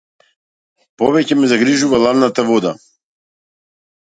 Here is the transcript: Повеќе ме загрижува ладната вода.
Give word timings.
Повеќе 1.01 1.37
ме 1.41 1.49
загрижува 1.51 1.99
ладната 2.07 2.47
вода. 2.51 2.73